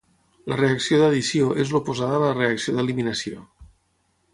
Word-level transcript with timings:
La 0.53 0.55
reacció 0.61 1.01
d'addició 1.01 1.51
és 1.65 1.75
l'oposada 1.75 2.21
la 2.25 2.33
reacció 2.41 2.77
d'eliminació. 2.79 3.49